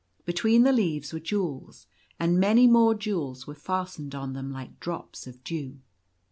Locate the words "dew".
5.43-5.77